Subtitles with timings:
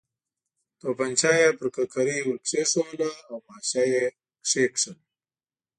[0.79, 4.05] تومانچه یې پر ککرۍ ور کېښووله او ماشه یې
[4.49, 4.95] کېکاږل.